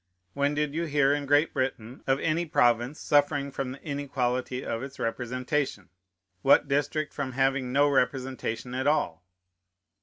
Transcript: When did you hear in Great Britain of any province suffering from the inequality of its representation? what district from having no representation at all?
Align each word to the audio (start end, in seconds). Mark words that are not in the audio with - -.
When 0.33 0.55
did 0.55 0.73
you 0.73 0.85
hear 0.85 1.13
in 1.13 1.27
Great 1.27 1.53
Britain 1.53 2.03
of 2.07 2.19
any 2.21 2.47
province 2.47 2.99
suffering 2.99 3.51
from 3.51 3.71
the 3.71 3.83
inequality 3.83 4.65
of 4.65 4.81
its 4.81 4.97
representation? 4.97 5.89
what 6.41 6.67
district 6.67 7.13
from 7.13 7.33
having 7.33 7.71
no 7.71 7.87
representation 7.87 8.73
at 8.73 8.87
all? 8.87 9.23